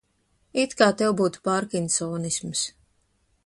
It 0.61 0.73
kā 0.79 0.87
tev 1.01 1.13
būtu 1.21 1.43
pārkinsonisms. 1.49 2.65